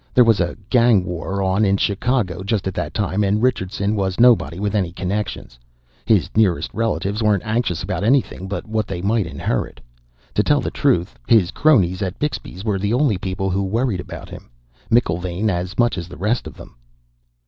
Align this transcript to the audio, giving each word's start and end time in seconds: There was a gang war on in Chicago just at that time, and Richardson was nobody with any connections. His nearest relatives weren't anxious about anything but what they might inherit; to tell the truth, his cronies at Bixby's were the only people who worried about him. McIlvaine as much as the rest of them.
There 0.15 0.23
was 0.23 0.39
a 0.41 0.57
gang 0.71 1.05
war 1.05 1.43
on 1.43 1.63
in 1.63 1.77
Chicago 1.77 2.41
just 2.41 2.67
at 2.67 2.73
that 2.73 2.91
time, 2.95 3.23
and 3.23 3.39
Richardson 3.39 3.95
was 3.95 4.19
nobody 4.19 4.57
with 4.57 4.73
any 4.73 4.91
connections. 4.91 5.59
His 6.05 6.27
nearest 6.35 6.73
relatives 6.73 7.21
weren't 7.21 7.45
anxious 7.45 7.83
about 7.83 8.03
anything 8.03 8.47
but 8.47 8.67
what 8.67 8.87
they 8.87 9.03
might 9.03 9.27
inherit; 9.27 9.79
to 10.33 10.41
tell 10.41 10.59
the 10.59 10.71
truth, 10.71 11.19
his 11.27 11.51
cronies 11.51 12.01
at 12.01 12.17
Bixby's 12.17 12.65
were 12.65 12.79
the 12.79 12.95
only 12.95 13.19
people 13.19 13.51
who 13.51 13.61
worried 13.61 13.99
about 13.99 14.27
him. 14.29 14.49
McIlvaine 14.91 15.51
as 15.51 15.77
much 15.77 15.99
as 15.99 16.07
the 16.07 16.17
rest 16.17 16.47
of 16.47 16.55
them. 16.57 16.77